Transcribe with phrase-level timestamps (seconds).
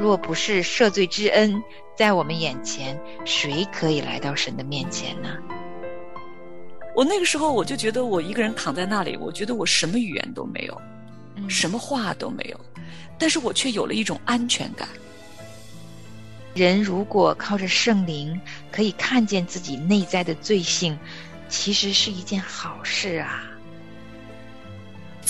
[0.00, 1.62] 若不是赦罪之恩
[1.94, 5.36] 在我们眼前，谁可以来到神的面前呢？
[6.96, 10.80] 我那个时候我就觉得我一个人躺在那里，我觉得我什么语言都没有，
[11.50, 12.58] 什么话都没有，
[13.18, 14.88] 但是我却有了一种安全感。
[16.54, 18.40] 人如果靠着圣灵
[18.72, 20.98] 可以看见自己内在的罪性，
[21.50, 23.49] 其实是一件好事啊。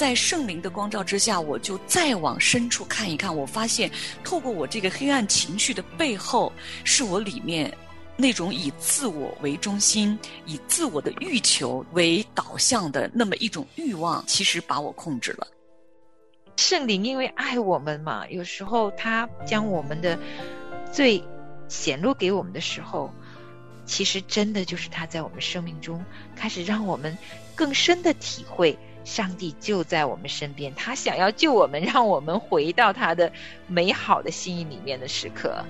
[0.01, 3.91] 在圣灵的光照之下，我就再往深处看一看，我发现
[4.25, 6.51] 透过我这个黑暗情绪的背后，
[6.85, 7.71] 是我里面
[8.17, 15.47] 那种以自我为中心、以自我的欲求为导向的那么一种欲望，其实把我控制了。
[16.57, 20.19] 圣灵因为爱我们嘛，有时候他将我们的。
[20.91, 21.23] 最
[21.69, 23.13] 显露给我们的时候，
[23.85, 26.03] 其实真的就是他在我们生命中
[26.35, 27.17] 开始让我们
[27.55, 28.77] 更深的体会，
[29.11, 33.29] 上帝就在我们身边，他想要救我们，让我们回到他的
[33.67, 35.65] 美好的心意里面的时刻。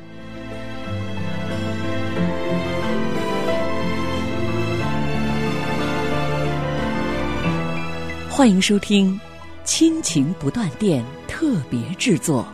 [8.29, 9.19] 欢迎收听
[9.65, 12.47] 《亲情不断电》特别制作，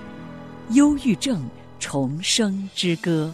[0.77, 1.41] 《忧郁症》。
[1.79, 3.33] 重生之歌，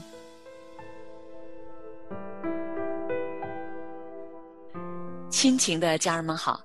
[5.30, 6.61] 亲情的家人们好，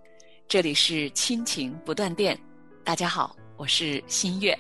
[0.50, 2.40] 这里是亲情不断电。
[2.82, 4.58] 大家好，我是新月。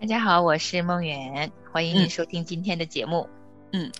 [0.00, 1.52] 大家好，我是梦远。
[1.70, 3.28] 欢迎您收听今天的节目。
[3.72, 3.92] 嗯，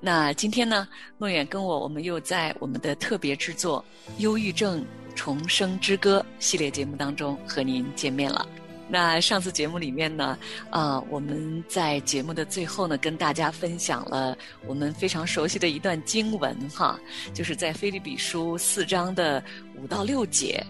[0.00, 0.86] 那今天呢，
[1.18, 3.84] 梦远跟我，我们又在我们的特别制作
[4.22, 8.46] 《忧郁症重生之歌》系列节目当中和您见面了。
[8.92, 17.00] 那上次节目里面呢，啊，我们在节目的最后呢，跟大家分享了我们非常熟悉的一段经文哈，
[17.32, 19.42] 就是在菲利比书四章的
[19.76, 20.62] 五到六节，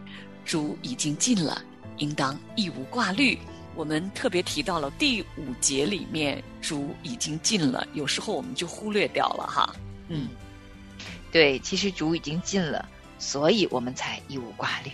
[0.45, 1.65] 主已经尽了，
[1.97, 3.37] 应当一无挂虑。
[3.75, 9.75] 我们特别提到了第五节里面，主已经尽了，有时候我们就忽略掉了哈。
[10.07, 10.29] 嗯，
[11.33, 12.89] 对，其实主已经尽了，
[13.23, 14.91] 所以我们才一无挂虑。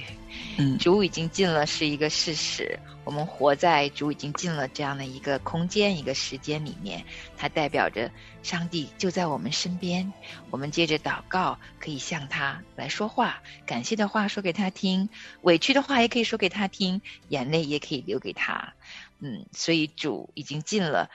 [0.59, 2.79] 嗯，主已经尽了是一个事实。
[3.05, 7.03] 我们活在主已经尽了这样的一个空间、一个时间里面，
[7.39, 8.11] 它代表着
[8.43, 10.13] 上帝就在我们身边。
[10.51, 15.09] 我们接着祷告，可以向他来说话，感谢的话说给他听，
[15.41, 17.01] 委屈的话也可以说给他听，
[17.31, 18.75] 眼泪也可以留给他。
[19.21, 21.09] 嗯，所以主已经尽了，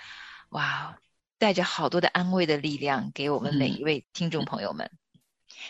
[0.50, 0.98] 哇，
[1.38, 4.90] 带着好多的安慰的力量给我们每一位听众朋友们。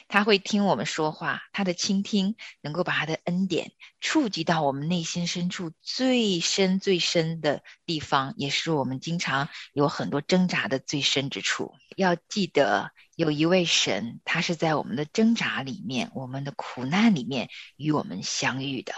[0.08, 11.74] 他会听我们说话，他的倾听能够把他的恩典触及到我们内心深处最深最深的地方，也是我们经常有很多挣扎的最深之处。
[11.96, 18.94] 要记得，有一位神，他是在我们的挣扎里面、我们的苦难里面与我们相遇的。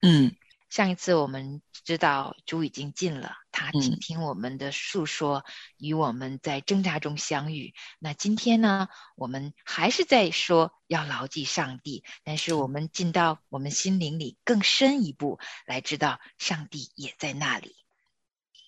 [0.00, 0.34] 嗯。
[0.74, 5.44] 上一次我们知道主已经尽了，他倾听我们的诉说，
[5.76, 7.74] 与我们在挣扎中相遇。
[8.00, 17.76] 那今天呢，我们还是在说要牢记上帝，但是我们进到我们心灵里更深一步，来知道上帝也在那里。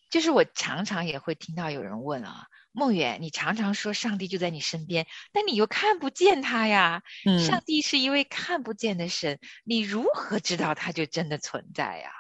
[0.09, 2.47] 就是我常常也会听到有人问啊。
[2.76, 7.03] 梦远，你常常说上帝就在你身边，但你又看不见他呀。
[7.48, 12.10] 上帝是一位看不见的神，你如何知道他就真的存在呀？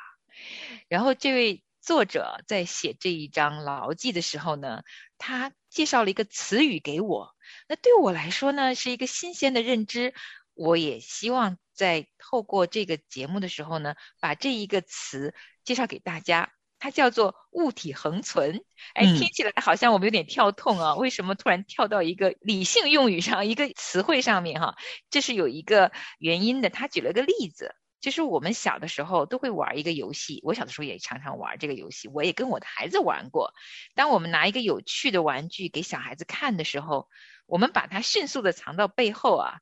[0.88, 4.82] 然后这位作者在写这一章牢记的时候呢，
[5.18, 7.34] 他介绍了一个词语给我，
[7.68, 10.14] 那对我来说呢是一个新鲜的认知。
[10.54, 15.34] 我也希望在透过这个节目的时候呢，把这一个词
[15.64, 16.50] 介绍给大家。
[16.78, 18.62] 它叫做物体恒存，
[18.94, 20.94] 哎，听起来好像我们有点跳痛啊。
[20.94, 24.76] 为什么突然跳到一个理性用语上，一个词汇上面哈？
[25.08, 26.68] 这是有一个原因的。
[26.68, 33.54] 他举了个例子，就是我们小的时候都会玩一个游戏，我小的时候也常常玩这个游戏，我也跟我的孩子玩过。
[33.94, 37.08] 当我们拿一个有趣的玩具给小孩子看的时候，
[37.46, 39.60] 我们把它迅速的藏到背后啊，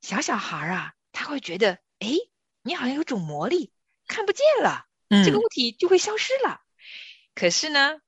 [0.00, 2.08] 小小孩啊，他会觉得，哎，
[2.62, 3.72] 你好像有种魔力，
[4.08, 4.87] 看不见了。
[5.08, 6.60] 这个物体就会消失了。
[7.34, 8.00] 可是呢，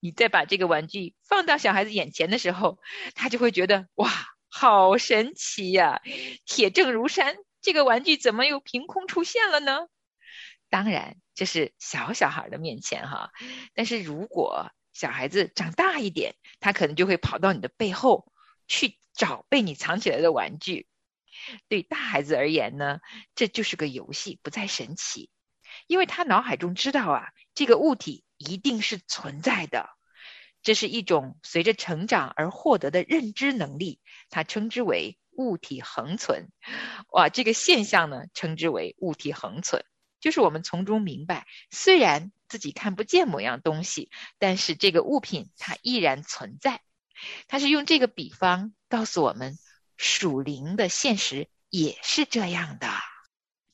[0.00, 2.78] 你再把这个玩具放到小孩子眼前的时候，
[3.14, 4.10] 他就会觉得哇，
[4.48, 6.02] 好神奇呀，
[6.44, 7.36] 铁证如山。
[7.60, 9.88] 这个玩具怎么又凭空出现了呢？
[10.68, 13.30] 当然，这是小小孩的面前哈。
[13.72, 18.30] 但是如果小孩子长大一点，他可能就会跑到你的背后
[18.68, 20.86] 去找被你藏起来的玩具。
[21.68, 23.00] 对大孩子而言呢，
[23.34, 25.30] 这就是个游戏，不再神奇。
[25.86, 29.90] 因为他脑海中知道啊，这个物体一定是存在的，
[30.62, 34.00] 这是一种随着成长而获得的认知能力，
[34.30, 36.48] 他称之为物体恒存。
[37.12, 39.84] 哇，这个现象呢，称之为物体恒存，
[40.20, 46.80] 就是我们从中明白，虽然自己看不见某样东西，但是这个物品它依然存在。
[47.46, 49.58] 他是用这个比方告诉我们，
[49.96, 52.88] 属灵的现实也是这样的。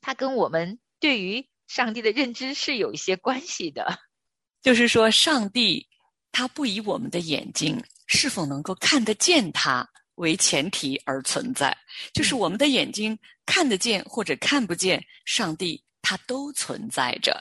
[0.00, 4.00] 它跟我们对于上帝的认知是有一些关系的。
[4.60, 5.86] 就是说，上帝
[6.32, 11.74] 他不以我们的眼睛是否能够看得见他为前提而存在，
[12.12, 17.40] 就是我们的眼睛看得见或者看不见上帝，他都存在着。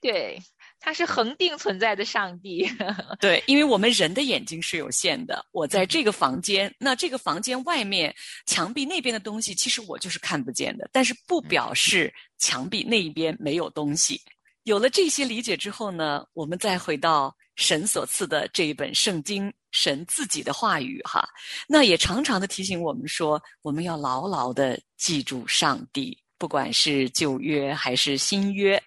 [0.00, 0.40] 对。
[0.84, 2.68] 他是恒定存在的上帝，
[3.20, 5.46] 对，因为我们人的眼睛是有限的。
[5.52, 8.12] 我在这个房间，那这个房间外面
[8.46, 10.90] 墙壁那边的东西，其实我就是看不见的。
[10.92, 14.20] 但是不表示墙壁那一边没有东西。
[14.64, 21.24] 有了这些理解之后呢，我们再回到神所赐的这一本圣经，神自己的话语哈，
[21.68, 28.82] 那也常常的提醒我们说，我们要牢牢的记住上帝，不管是旧约还是新约。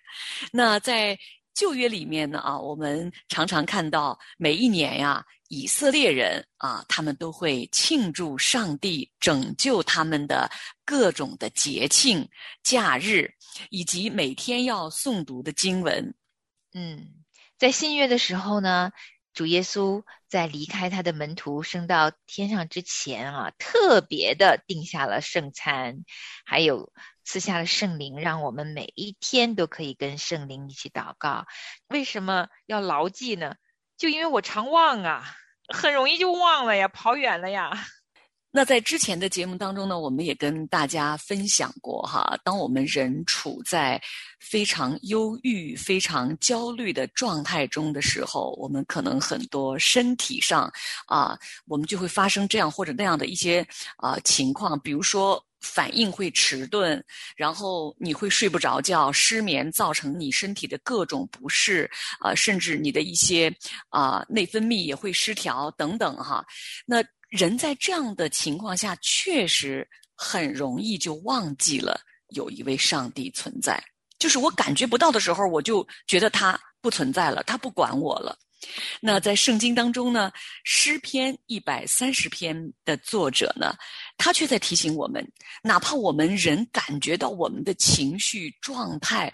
[0.51, 1.17] 那在
[1.55, 10.51] 旧约里面呢啊，我们常常看到每一年呀，以色列人啊，他们都会庆祝上帝拯救他们的
[10.83, 12.27] 各种的节庆、
[12.61, 13.33] 假日，
[13.69, 16.13] 以及每天要诵读的经文。
[16.73, 17.23] 嗯，
[17.57, 18.91] 在新约的时候呢，
[19.35, 26.05] 主耶稣在离开他的门徒升到天上之前啊，特别的定下了圣餐，
[26.43, 26.91] 还有。
[27.27, 31.47] 赐下了圣灵，让我们每一天都可以跟圣灵一起祷告。
[31.87, 33.55] 为什么要牢记呢？
[33.97, 35.23] 就因为我常忘啊，
[35.73, 37.71] 很容易就忘了呀，跑远了呀。
[38.55, 44.01] 那在之前的节目当中呢，我们也跟大家分享过哈，当我们人处在
[44.39, 50.71] 非常忧郁、非常焦虑的状态中的时候，我们可能很多身体上
[51.05, 51.37] 啊，
[51.67, 53.67] 我们就会发生这样或者那样的一些
[53.97, 55.43] 啊情况，比如说。
[55.61, 57.03] 反应会迟钝，
[57.35, 63.51] 然后你会睡不着觉，失眠造成你身体的各种不适，啊，甚至你的一些
[63.89, 66.45] 啊内分泌也会失调等等哈。
[66.85, 71.99] 那人在这样的情况下，确实很容易就忘记了
[72.29, 73.83] 有一位上帝存在。
[74.17, 78.37] 就是我感觉不到的时候，我就觉得他不存在了，他不管我了。
[78.99, 80.31] 那在圣经当中呢，
[80.63, 83.75] 诗篇一百三十篇的作者呢，
[84.17, 85.23] 他却在提醒我们，
[85.61, 89.31] 哪怕我们人感觉到我们的情绪状态，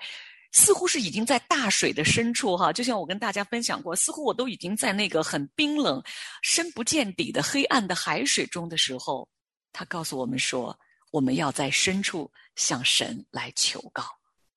[0.51, 6.01] 似乎是已经在大水的深处哈，就像我跟大家分享过，似乎我都已经在那个很冰冷、
[6.41, 9.27] 深不见底的黑暗的海水中的时候，
[9.73, 10.77] 他告诉我们说，
[11.11, 14.03] 我们要在深处向神来求告。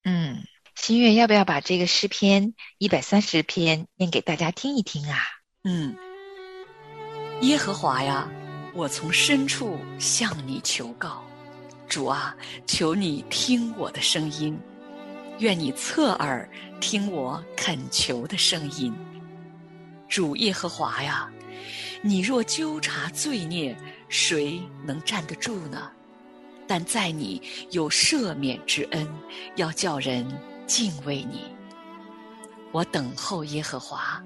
[0.04, 0.42] 嗯。
[0.76, 5.20] 新月要不要把这个诗篇一百三十篇念给大家听一听啊？
[5.62, 5.94] 嗯，
[7.42, 8.28] 耶和华呀，
[8.74, 11.24] 我从深处向你求告，
[11.88, 12.36] 主啊，
[12.66, 14.58] 求你听我的声音，
[15.38, 16.48] 愿你侧耳
[16.80, 18.94] 听我恳求的声音。
[20.08, 21.30] 主耶和华呀，
[22.02, 23.76] 你若纠察罪孽，
[24.08, 25.90] 谁能站得住呢？
[26.66, 27.42] 但在你
[27.72, 29.06] 有赦免之恩，
[29.56, 30.26] 要叫人。
[30.66, 31.42] 敬畏你，
[32.72, 34.24] 我等候耶和华，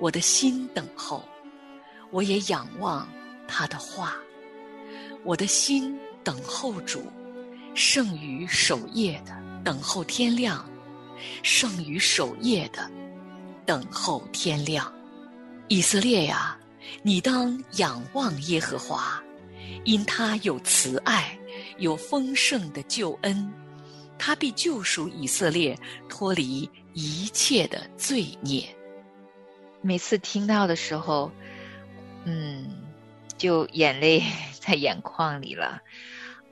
[0.00, 1.22] 我的心等候，
[2.10, 3.08] 我也仰望
[3.46, 4.16] 他的话。
[5.22, 7.04] 我的心等候主，
[7.74, 9.32] 胜于守夜的
[9.64, 10.68] 等候天亮，
[11.42, 12.90] 胜于守夜的
[13.64, 14.92] 等候天亮。
[15.68, 16.58] 以色列呀，
[17.02, 19.22] 你当仰望耶和华，
[19.84, 21.38] 因他有慈爱，
[21.78, 23.52] 有丰盛的救恩。
[24.18, 28.68] 他必救赎以色列，脱离一切的罪孽。
[29.80, 31.30] 每次听到的时候，
[32.24, 32.82] 嗯，
[33.36, 34.24] 就眼泪
[34.58, 35.80] 在眼眶里了。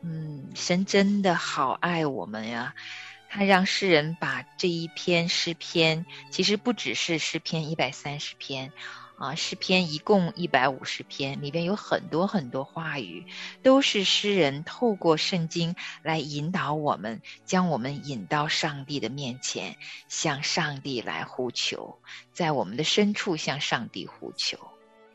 [0.02, 2.74] 嗯，神真的好爱我们呀！
[3.28, 8.72] 他让世人把这一篇诗篇，其实不只是诗篇一百三十篇。
[9.18, 13.24] 啊，诗篇一共一百五十篇，里边有很多很多话语，
[13.62, 19.74] 都是诗人透过圣经来引导我们，将我们引到上帝的面前，
[20.06, 21.98] 向上帝来呼求，
[22.34, 24.58] 在我们的深处向上帝呼求。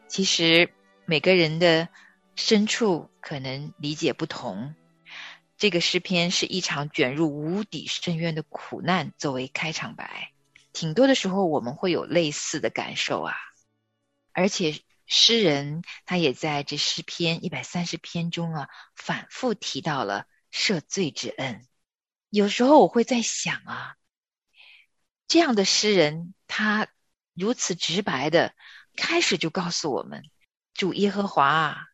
[0.08, 0.74] 其实
[1.06, 1.88] 每个人的
[2.36, 4.76] 深处可能理解不同。
[5.58, 10.32] 这个诗篇是一场卷入无底深渊的苦难作为开场白，
[10.74, 13.36] 挺多的时候我们会有类似的感受啊。
[14.32, 21.68] 而且诗人他也在这诗篇一百三十篇中啊，反复提到了赦罪之恩。
[22.30, 23.98] 有时候我会在想啊，
[25.28, 26.88] 这样的诗人他
[27.36, 28.56] 如此直白的
[28.96, 30.24] 开始就告诉我们：
[30.74, 31.88] 主耶和华啊，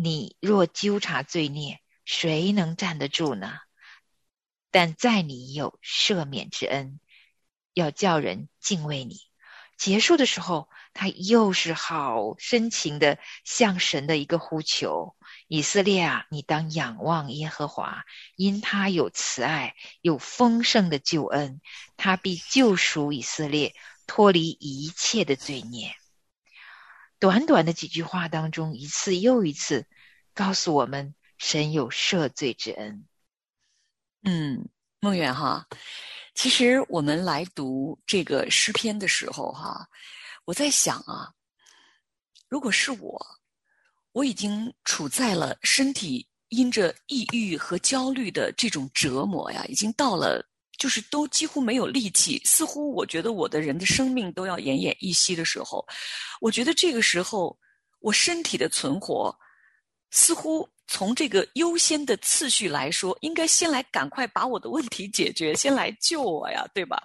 [0.00, 3.54] 你若纠察罪孽，谁能站得住呢？
[4.70, 7.00] 但在你有赦免之恩，
[7.74, 9.16] 要叫人敬畏你。
[9.76, 15.16] 结束的时候，他又是好深情的向神的一个呼求：
[15.48, 18.04] 以色列啊，你当仰望耶和华，
[18.36, 21.60] 因他有慈爱，有丰盛的救恩，
[21.96, 23.74] 他必救赎以色列，
[24.06, 25.92] 脱离一切的罪孽。
[27.18, 29.86] 短短的几句话当中，一次又一次
[30.34, 33.04] 告诉我们，神有赦罪之恩。
[34.22, 34.68] 嗯，
[35.00, 35.66] 梦远哈。
[36.34, 39.88] 其实我们来读这个诗篇的时候，哈，
[40.44, 41.32] 我在想啊，
[42.48, 43.26] 如果是我，
[44.12, 50.47] 我已经处在了身体因着抑郁和焦虑的这种折磨呀，已经到了
[50.78, 55.86] 就是都几乎没有力气，似乎我觉得我的人的生命都要奄奄一息的时候，
[56.40, 57.58] 我觉得这个时候
[58.00, 59.36] 我身体的存活
[60.10, 60.66] 似乎。
[60.90, 66.98] 从这个优先的次序来说，应该先来赶快把我的问题解决，先来救我呀，对吧？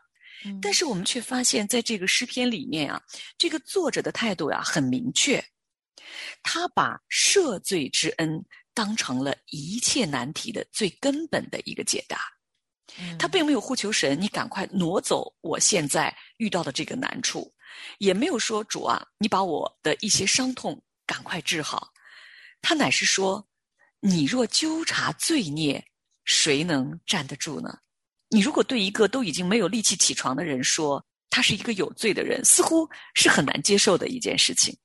[0.62, 3.04] 但是我们却发现，在这个诗篇里面啊，
[3.38, 5.44] 这个作者的态度呀很明确，
[6.42, 8.42] 他把赦罪之恩
[8.74, 12.33] 当成了一切难题的最根本的一个解答。
[13.20, 17.54] 他并没有呼求神，你赶快挪走我现在遇到的这个难处，
[17.98, 21.92] 也没有说主啊，你把我的一些伤痛赶快治好。
[22.62, 23.48] 他乃是说。
[24.06, 25.82] 你若纠察罪孽，
[26.26, 27.78] 谁能站得住呢？
[28.28, 34.78] 你如果对一个都已经没有力气起床的人说他是一个有罪的人，似乎是很难接受的一件事情。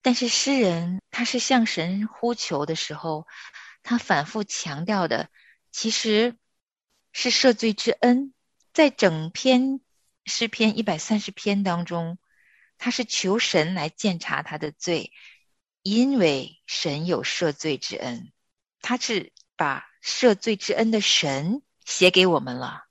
[0.00, 3.26] 但是诗人他是向神呼求的时候，
[3.82, 5.28] 他反复强调的
[5.72, 6.36] 其实
[7.12, 8.32] 是赦罪之恩。
[8.72, 9.80] 在整篇
[10.24, 12.18] 诗篇一百三十篇当中，
[12.78, 15.12] 他是求神来鉴察他的罪，
[15.82, 18.32] 因为神有赦罪之恩。
[18.80, 22.84] 他是把赦罪之恩的神写给我们了。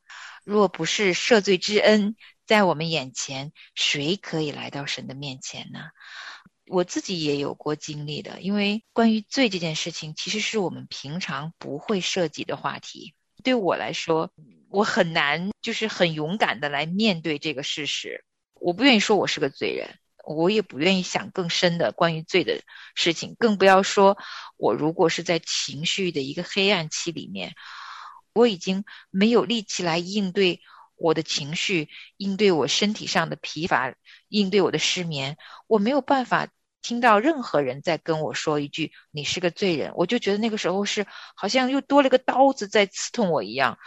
[0.44, 5.90] 若不是赦罪之恩在我们眼前，谁可以来到神的面前呢？
[6.68, 13.16] 我自己也有过经历的，因为关于罪这件事情，其实是我们平常不会涉及的话题。
[13.44, 14.32] 对我来说，
[14.70, 18.24] 我很难就是很勇敢的来面对这个事实。
[18.54, 20.00] 我不愿意说我是个罪人。
[20.26, 22.62] 我也不愿意想更深的关于罪的
[22.94, 24.16] 事情，更不要说
[24.58, 27.56] 我如果是在情绪的一个黑暗期里面，
[28.34, 30.62] 我已经没有力气来应对
[30.98, 33.96] 我的情绪，应对我身体上的疲乏，
[34.28, 36.48] 应对我的失眠，我没有办法
[36.82, 41.06] 听到任何人在跟我说一句“你是个罪人”，我就觉得那个时候是
[41.36, 43.78] 好像又多了个刀子在刺痛我一样，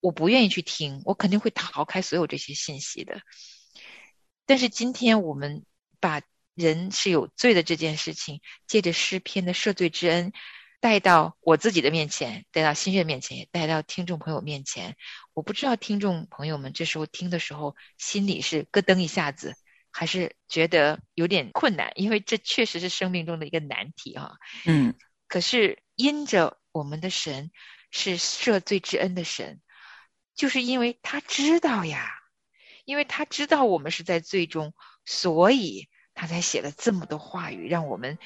[0.00, 3.20] 我不愿意去听，我肯定会逃开所有这些信息的。
[4.44, 5.64] 但是今天我们
[6.00, 6.20] 把
[6.54, 10.32] 人是有罪的这件事情，借着诗篇的赦罪之恩，
[10.80, 14.96] 带到我自己的面前，带到新月面前，也带到听众朋友面前。
[15.32, 19.56] 我不知道听众朋友们这时候听的时候，心里是咯噔一下子，
[19.92, 24.32] 还是觉得有点困难，因为这确实是生命中的一个难题啊。
[24.66, 24.94] 嗯。
[25.28, 27.52] 可是因着我们的神
[27.90, 29.60] 是赦罪之恩的神，
[30.34, 32.18] 就是因为他知道呀。
[32.84, 38.18] 因为他知道我们是在最终，所以他才写了这么多话语，让我们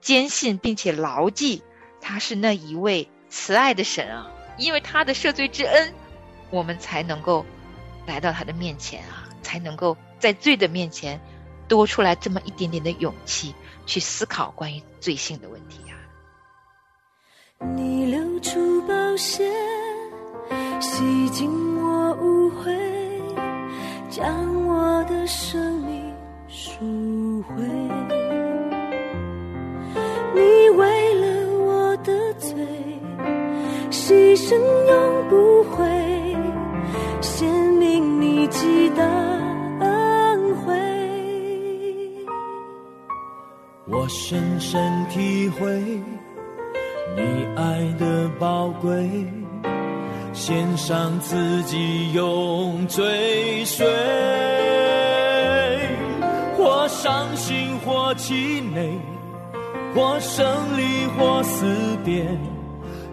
[0.00, 1.62] 坚信并且牢记
[2.00, 4.28] 他是那一位慈爱的神啊！
[4.58, 5.94] 因为他的赦罪之恩，
[6.50, 7.46] 我们才能够
[8.04, 11.18] 来到他的面前啊，才能够在罪的面前
[11.66, 13.54] 多出来这么一点点的勇气，
[13.86, 15.96] 去思考关于罪性的问题啊！
[17.74, 19.50] 你流出宝血，
[20.80, 21.50] 洗净
[21.82, 22.78] 我污秽。
[24.10, 26.12] 将我的生命
[26.48, 27.54] 赎回，
[30.34, 32.52] 你为了我的罪
[33.90, 34.58] 牺牲
[44.12, 45.70] 深深体会
[47.16, 49.08] 你爱的宝贵。
[50.32, 53.86] 献上自己，永追随，
[56.56, 58.98] 或伤心，或气馁，
[59.94, 60.44] 或胜
[60.76, 61.64] 利，或思
[62.04, 62.26] 别，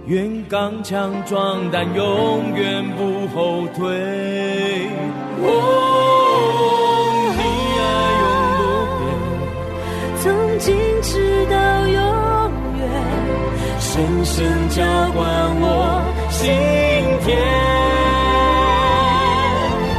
[0.06, 4.88] 愿刚强壮胆，永远不后退。
[5.44, 5.87] 哦，
[11.10, 11.56] 直到
[11.88, 11.98] 永
[12.78, 12.82] 远，
[13.80, 14.36] 深深
[14.70, 14.84] 浇
[15.16, 15.24] 灌
[15.62, 15.66] 我。
[16.30, 16.52] 心
[17.24, 17.28] 田，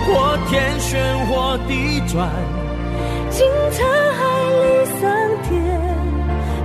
[0.06, 0.92] 或天旋，
[1.26, 1.70] 或地
[2.06, 2.28] 转，
[3.30, 3.36] 经
[3.72, 3.76] 沧
[4.18, 4.20] 海
[4.60, 4.64] 里
[5.00, 5.02] 桑
[5.48, 5.50] 田，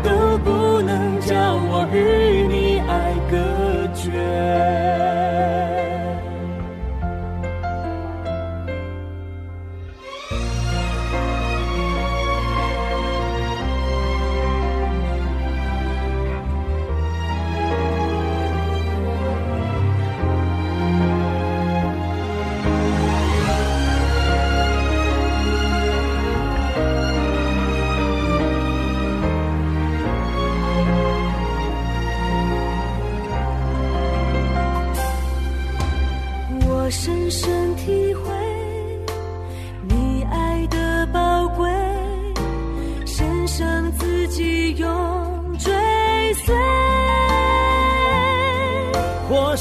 [0.04, 0.08] 都
[0.40, 0.48] 不
[0.82, 1.32] 能叫
[1.72, 1.96] 我日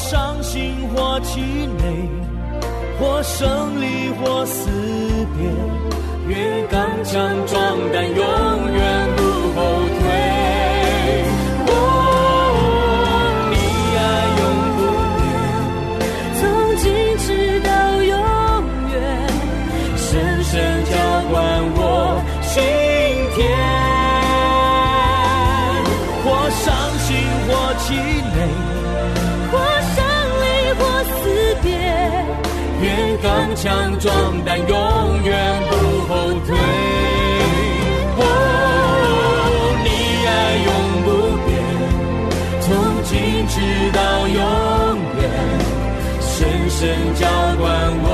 [0.02, 1.40] 伤心，或气
[1.78, 2.08] 馁，
[2.98, 4.68] 或胜利，或死
[5.36, 5.48] 别，
[6.28, 7.14] 愿刚强
[7.46, 7.56] 壮
[7.92, 8.22] 胆，永
[8.72, 8.82] 远
[9.16, 9.22] 不
[9.54, 9.91] 后退。
[33.54, 34.12] 强壮
[34.44, 35.72] 但，永远不
[36.08, 36.12] 后
[36.46, 36.56] 退。
[38.18, 38.20] 哦，
[39.84, 39.88] 你
[40.26, 40.30] 爱
[40.66, 40.70] 永
[41.04, 41.08] 不
[41.46, 41.50] 变，
[42.60, 42.66] 从
[43.04, 43.10] 今
[43.48, 43.54] 直
[43.92, 44.38] 到永
[45.20, 45.22] 远，
[46.20, 46.30] 深
[46.70, 46.80] 深
[47.14, 47.20] 浇
[47.58, 47.62] 灌
[48.04, 48.06] 我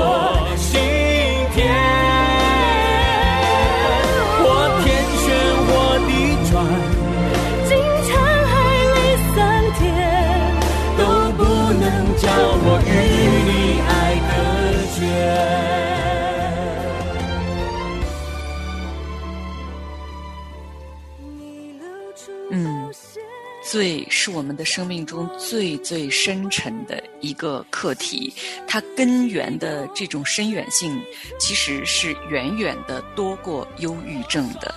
[24.21, 28.33] 是我们的生命中最最深沉的一个课题，
[28.67, 31.01] 它根源的这种深远性，
[31.39, 34.75] 其实是远远的多过忧郁症的。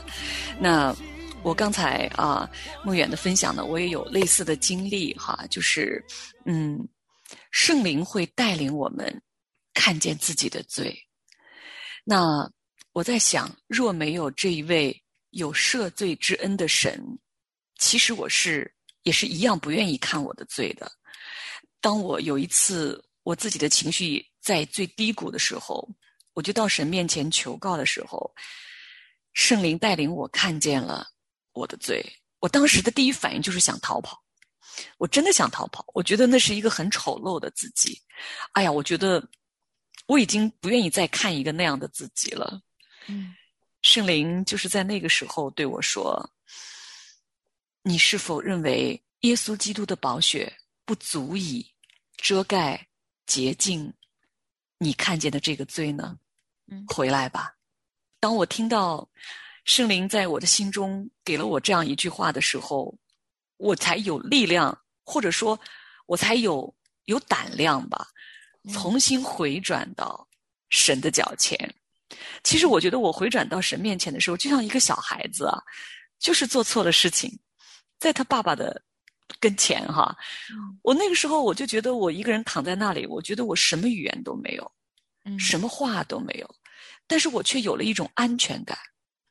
[0.60, 0.94] 那
[1.42, 2.48] 我刚才啊，
[2.84, 6.00] 梦远的分享呢，我也有类似的经历哈，就是
[6.44, 6.78] 嗯，
[7.50, 9.20] 圣灵会带领我们
[9.74, 10.96] 看见自己的罪。
[12.04, 12.48] 那
[12.92, 14.96] 我在想，若没有这一位
[15.30, 17.02] 有赦罪之恩的神，
[17.80, 20.90] 其实我是也是一样不愿意看我的罪的。
[21.80, 25.88] 当我有一次我自己的情绪在最低谷的时候，
[26.34, 28.32] 我就到神面前求告的时候，
[29.32, 31.06] 圣灵带领我看见了
[31.52, 32.04] 我的罪。
[32.40, 34.20] 我当时的第一反应就是想逃跑，
[34.98, 35.84] 我真的想逃跑。
[35.94, 38.00] 我觉得那是一个很丑陋的自己。
[38.52, 39.22] 哎呀，我觉得
[40.06, 42.60] 我已经不愿意再看一个那样的自己了。
[43.08, 43.34] 嗯
[43.82, 46.30] 圣灵就是在那个时候对我说
[47.82, 50.52] ：“你是否认为耶稣基督的宝血
[50.84, 51.66] 不足以
[52.16, 52.86] 遮盖、
[53.26, 53.92] 洁净
[54.78, 56.18] 你看见的这个罪呢？
[56.70, 57.54] 嗯回来吧。”
[58.20, 59.08] 当我听到
[59.64, 62.96] 圣灵在我的心中给了我这样一句话的时候，
[63.56, 65.58] 我才有力量，或者说，
[66.06, 66.72] 我才有
[67.06, 68.06] 有胆量吧，
[68.72, 70.28] 重新回转到
[70.68, 71.74] 神的脚前。
[72.44, 75.60] 其实我觉得我回转到神面前的时候，就像一个小孩子啊，
[76.20, 77.36] 就是做错了事情，
[78.02, 78.82] 在他爸爸的
[79.38, 80.14] 跟前哈，
[80.82, 84.72] 我那个时候我就觉得我一个人躺在那里，我觉得我什么语言都没有，
[85.24, 86.54] 嗯什么话都没有，
[87.06, 88.76] 但是我却有了一种安全感。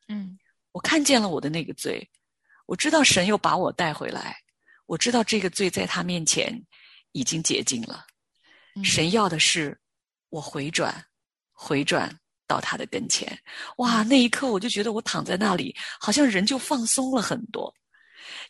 [0.07, 0.39] 嗯
[0.71, 2.09] 我看见了我的那个罪，
[2.65, 4.37] 我知道神又把我带回来，
[4.85, 6.57] 我知道这个罪在他面前
[7.11, 8.05] 已经洁净了。
[8.75, 9.77] 嗯神要的是
[10.29, 11.05] 我回转，
[11.51, 12.09] 回转
[12.47, 13.37] 到他的跟前。
[13.77, 17.73] 哇，那一刻我就觉得我躺在那里，好像人就放松了很多，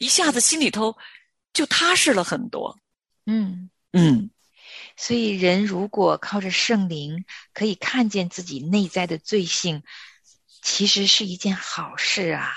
[0.01, 0.97] 一下子心里头
[1.53, 2.79] 就踏实了很多。
[3.25, 3.69] 嗯。
[3.93, 4.31] 嗯
[4.97, 9.83] 所以，人如果靠着圣灵可以看见自己内在的罪性，
[10.61, 12.51] 其实是一件好事啊。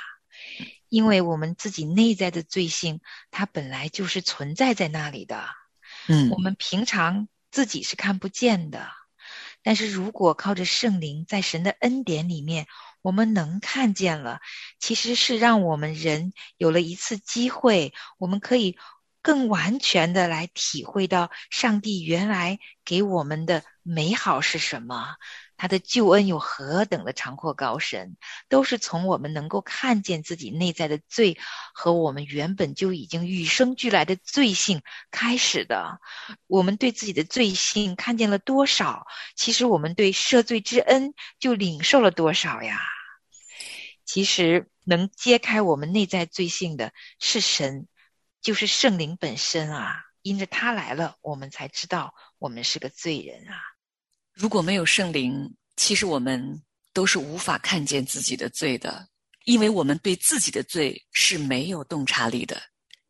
[0.88, 5.44] 因为我们自己内在的罪性，它本来就是存在在那里的，
[6.08, 8.90] 嗯我们平常自己是看不见的。
[9.62, 12.66] 但是如果靠着圣灵，在神的恩典里面，
[13.04, 14.40] 我们能看见了，
[14.80, 18.78] 其实是让我们人有了一次机会，我们可以
[19.20, 25.16] 更完全的来体会到上帝原来给我们的美好是什么，
[25.56, 28.16] 他的救恩有何等的长阔高深，
[28.48, 31.38] 都是从我们能够看见自己内在的罪
[31.74, 36.00] 和我们原本就已经与生俱来的罪性开始的。
[36.46, 42.80] 我们对自己的罪性看见了多少，其实我们对赦罪之恩就领受了多少呀。
[44.04, 47.88] 其实能揭开我们内在罪性的是神，
[48.42, 50.02] 就是圣灵本身啊。
[50.22, 53.60] 因着他来了，我们才知道我们是个罪人啊。
[54.34, 56.60] 如果没有圣灵，其实我们
[56.92, 59.08] 都是无法看见自己的罪的，
[59.44, 62.60] 因为我们对自己的罪是没有洞察力的。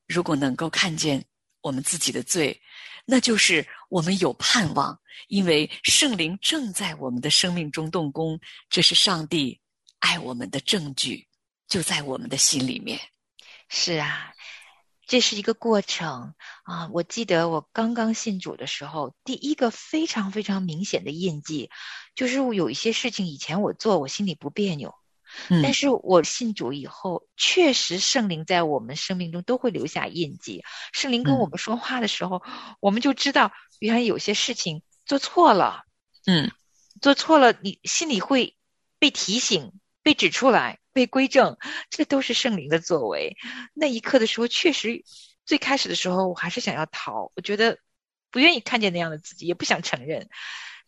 [0.06, 1.24] 如果能够看见
[1.62, 2.60] 我们自己的罪，
[3.06, 9.58] 那就是我们有盼望，因为圣灵正在我们的生命中动工，这是上帝
[10.00, 11.26] 爱我们的证据，
[11.66, 13.00] 就在我们的心里面。
[13.70, 14.33] 是啊，
[15.06, 16.88] 这是一个过程啊！
[16.92, 21.70] 我记得我刚刚信主的时候，第一个非常非常明显的印记，
[22.14, 24.94] 就是有一些事情以前我做，我心里不别扭。
[25.48, 30.62] 嗯但是我信主以后，确实圣灵在我们生命中都会留下印记。
[30.92, 32.42] 圣灵跟我们说话的时候，
[32.78, 35.82] 我们就知道原来有些事情做错了。
[36.26, 36.52] 嗯，
[37.00, 38.56] 做错了，你心里会
[39.00, 39.72] 被提醒、
[40.04, 41.59] 被指出来、被归正，
[41.90, 43.37] 这都是圣灵的作为。
[43.74, 45.04] 那一刻的时候，确实
[45.44, 47.78] 最开始的时候，我还是想要逃，我觉得
[48.30, 50.30] 不愿意看见那样的自己，也不想承认。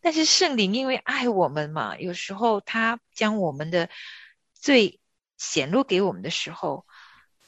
[0.01, 3.91] 但是圣灵因为爱我们嘛，有时候他将我们的。
[4.59, 5.01] 最
[5.37, 6.87] 显露给我们的时候，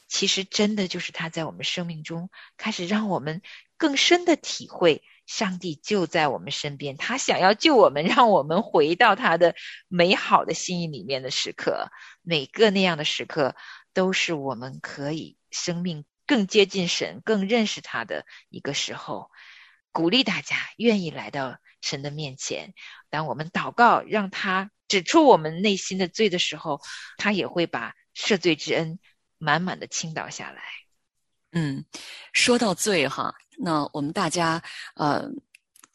[0.07, 3.41] 其实真的就是他在我们生命中开始让我们
[3.75, 9.53] 更深的体会，上帝就在我们身边，他想要救我们，让我们回到他的
[9.87, 11.91] 美好的心意里面的时刻。
[12.23, 13.55] 每个那样的时刻，
[13.93, 19.29] 都是我们可以生命更接近神、更认识他的一个时候。
[19.91, 22.73] 鼓励大家愿意来到神的面前，
[23.11, 24.71] 当我们祷告，让他。
[24.89, 26.81] 指出我们内心的罪的时候，
[27.17, 28.97] 他也会把赦罪之恩
[29.37, 30.63] 满满的倾倒下来。
[31.51, 31.83] 嗯，
[32.33, 34.61] 说到罪哈，那我们大家
[34.95, 35.27] 呃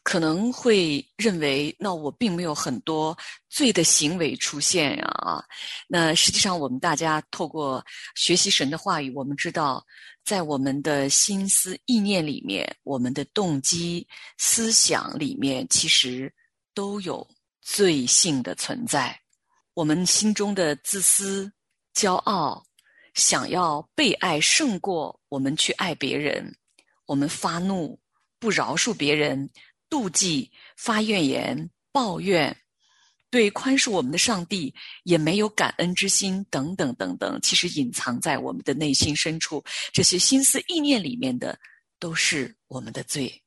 [0.03, 3.17] 可能会认为，那我并没有很多
[3.49, 5.43] 罪的行为出现呀啊。
[5.87, 7.83] 那实际上，我们大家透过
[8.15, 9.85] 学习神的话语，我们知道，
[10.23, 16.33] 在我们的心思意念里面，我们的动机思想里面，其实
[16.73, 17.27] 都有。
[17.67, 19.19] 罪性的存在，
[19.73, 21.51] 我们心中的自私、
[21.95, 22.63] 骄傲，
[23.15, 26.55] 想要被爱胜过我们去爱别人，
[27.05, 27.99] 我们发怒、
[28.39, 29.49] 不饶恕别人、
[29.89, 32.55] 妒忌、发怨言、抱怨，
[33.29, 34.73] 对宽恕我们的上帝
[35.03, 37.39] 也没有感恩之心，等等等等。
[37.41, 41.57] 其实隐藏在我们的内心深处，这些心思意念里面的，
[41.99, 43.41] 都是我们的罪。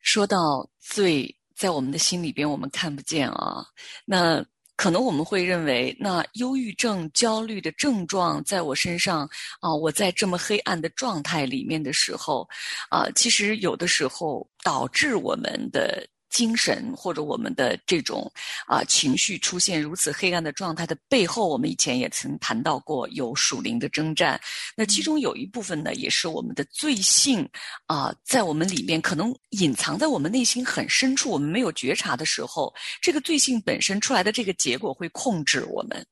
[0.00, 1.36] 说到罪。
[1.56, 3.64] 在我们的心里边，我们看不见啊。
[4.04, 4.44] 那
[4.76, 9.28] 可能我们会认为，那忧郁症、焦虑的症状在我身上
[9.60, 12.48] 啊，我在这么黑暗的状态里面的时候，
[12.90, 16.06] 啊，其实有的时候导致我们的。
[16.28, 18.30] 精神或者我们的这种
[18.66, 24.40] 啊情绪出现如此黑暗的状态的背后，我们以前也曾谈到过有属灵的征战。
[24.76, 27.48] 那其中有一部分呢，也是我们的罪性
[27.86, 36.06] 啊，在我们里面可能隐藏在我们内心很深处，我们没有觉察的时候，这个罪性本身出来的这个结果会控制我们。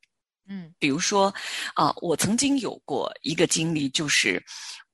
[0.48, 1.34] 嗯，比如说
[1.74, 4.42] 啊，我曾经有过一个经历，就是。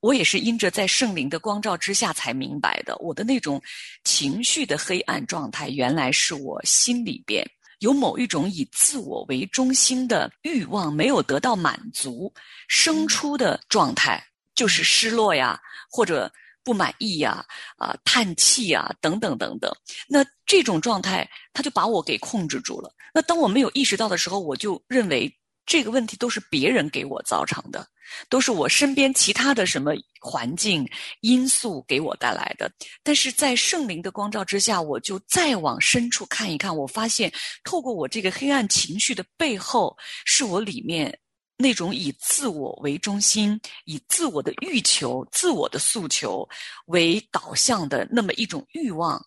[0.00, 3.60] 我也是因着在圣灵的光照之下才明白的，我的那种
[4.04, 7.46] 情绪的黑暗状态，原来是我心里边
[7.80, 12.32] 有某一种以自我为中心的欲望没有得到满足
[12.68, 14.22] 生出的状态，
[14.54, 15.60] 就是失落呀，
[15.90, 16.32] 或者
[16.64, 17.44] 不满意呀，
[17.76, 19.70] 啊，叹气呀，等等等等。
[20.08, 22.90] 那这种状态，他就把我给控制住了。
[23.12, 25.30] 那当我没有意识到的时候，我就认为
[25.66, 27.86] 这个问题都是别人给我造成的。
[28.28, 30.84] 都是我身边其他的什么环境
[31.20, 32.68] 因素给我带来的，
[33.04, 41.16] 但是在圣灵的光照之下，我就再往深处看一看，我发现透过我这个黑暗情绪的背后，是我里面
[41.56, 46.44] 那种以自我为中心、以自我的欲求、自我的诉求
[46.86, 49.24] 为导向的那么一种欲望，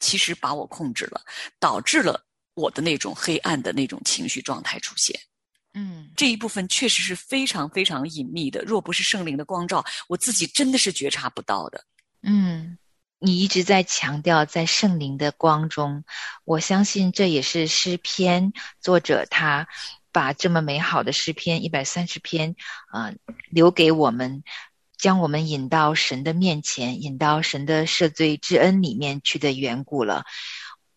[0.00, 1.20] 其实把我控制了，
[1.60, 2.20] 导致了
[2.54, 5.16] 我的那种黑暗的那种情绪状态出现。
[5.76, 8.62] 嗯，这一部分确实是非常非常隐秘的。
[8.62, 11.84] 若不是圣灵的光照，我自己真的是觉察不到的。
[12.22, 12.78] 嗯，
[13.18, 16.04] 你一直在强调在圣灵的光中，
[16.44, 19.66] 我相信这也是诗篇作者他
[20.12, 22.54] 把这么美好的诗篇一百三十篇
[22.92, 23.12] 啊
[23.50, 24.44] 留给我们，
[24.96, 30.24] 将我们引到神的面前，引到神的赦罪之恩里面去的缘故了。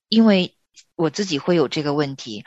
[0.08, 0.56] 因为
[0.94, 2.46] 我自己会有这个问题。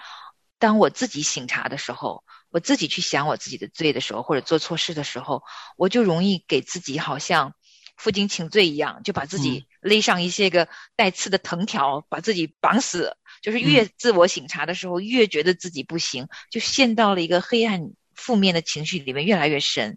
[0.61, 5.43] 当我自己醒察的时候，我自己去想我自己的罪的时候，或者做错事的时候，
[5.77, 7.55] 我就容易给自己好像
[7.97, 13.17] 负荆请罪一样，就把自己勒上一些个带刺的藤条，把自己绑死。
[13.41, 19.97] 就是越自我醒察的时候，越觉得自己不行，就陷到了一个黑暗、负面的情绪里面，越来越深。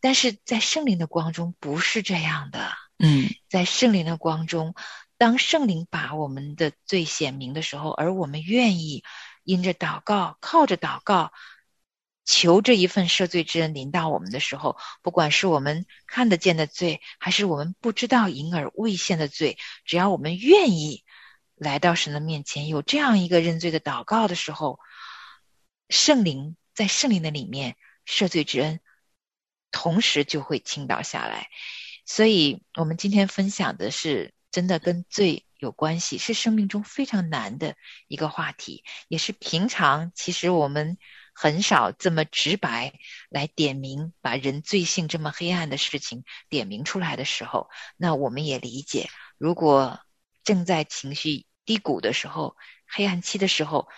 [0.00, 2.70] 但是在圣灵的光中不是这样的。
[2.98, 4.76] 嗯，在圣灵的光中，
[5.18, 9.02] 当圣灵把我们的罪显明的时候，而我们愿意。
[9.44, 11.32] 因着祷告，靠着祷告，
[12.24, 21.04] 求这一份赦罪之恩临到我们的时候，不管是我们看得见的罪，还是我们不知道隐而未现的罪，只要我们愿意
[21.54, 24.80] 来到神的面前，有这样一个认罪的祷告的时候，
[25.88, 27.76] 圣灵在圣灵的里面
[28.06, 28.80] 赦罪之恩
[29.70, 31.48] 同时就会倾倒下来。
[32.06, 37.74] 所以，我们今天分享的是真的跟罪有关系，是生命中非常难的
[38.06, 40.98] 一个话题，也是平常其实我们
[41.34, 42.92] 很少这么直白
[43.28, 49.98] 来点名，把人罪性这么黑暗的事情点名出来的时候，那我们也理解，如果
[50.44, 53.88] 正在情绪低谷的时候、黑暗期的时候，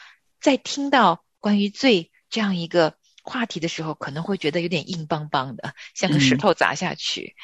[0.40, 7.34] 在听到关于罪这样一个话题的时候，可能会觉得有点硬邦邦的，像个石头砸下去。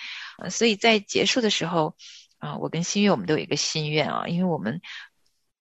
[0.50, 1.96] 所以在结束的时候，
[2.42, 4.82] 啊，我跟新月我们都有一个心愿啊，因为我们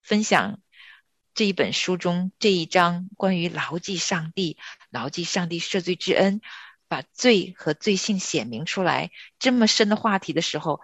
[0.02, 0.60] 分享
[1.32, 4.58] 这一本书中这一章关于牢记上帝、
[4.90, 6.40] 牢记上帝赦罪之恩，
[6.88, 10.80] 把罪和罪性显明出来这么深的话题的时候，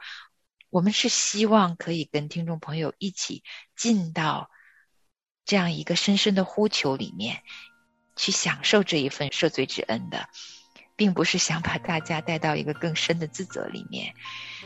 [0.70, 3.42] 我们是希望可以跟听众朋友一起
[3.74, 4.50] 进到
[5.44, 7.42] 这样一个深深的呼求里面，
[8.14, 10.28] 去享受这一份赦罪之恩的。
[10.98, 14.12] 并不是想把大家带到一个更深的自责里面，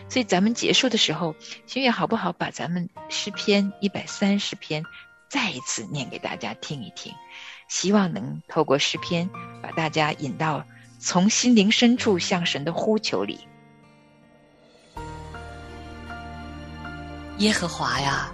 [0.09, 2.33] 所以咱们结束的时候，心月好不好？
[2.33, 4.83] 把咱们诗篇一百三十篇
[5.29, 7.13] 再一次念给大家听一听，
[7.69, 9.29] 希望能透过诗篇
[9.63, 10.65] 把大家引到
[10.99, 13.47] 从心灵深处向神的呼求里。
[17.37, 18.33] 耶和华呀，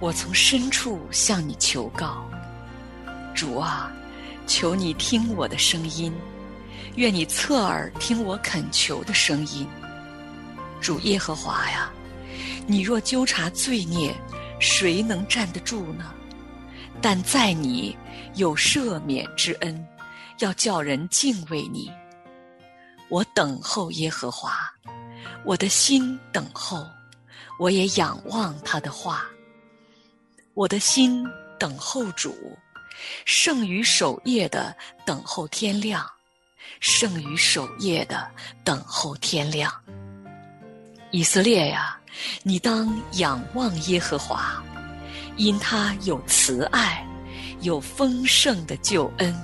[0.00, 2.28] 我从深处向你求告，
[3.36, 3.92] 主啊，
[4.48, 6.12] 求你听我的声音。
[6.96, 9.66] 愿你侧耳听我恳求的声音，
[10.80, 11.90] 主耶和华呀，
[12.66, 14.14] 你若纠察罪孽，
[14.58, 16.12] 谁能站得住呢？
[17.00, 17.96] 但在你
[18.34, 19.86] 有赦免之恩，
[20.40, 21.90] 要叫人敬畏你。
[23.08, 24.52] 我等候耶和华，
[25.44, 26.86] 我的心等候，
[27.58, 29.24] 我也仰望他的话。
[30.54, 31.24] 我的心
[31.58, 32.34] 等候主，
[33.24, 34.76] 胜于守夜的
[35.06, 36.06] 等候天亮。
[36.80, 38.28] 胜于守夜的
[38.64, 39.72] 等候天亮。
[41.12, 41.98] 以色列呀，
[42.42, 44.62] 你当仰望耶和华，
[45.36, 47.06] 因他有慈爱，
[47.60, 49.34] 有丰盛的救恩，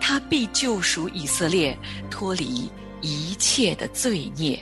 [0.00, 1.78] 他必救赎以色列
[2.10, 4.60] 脱离一切的罪孽。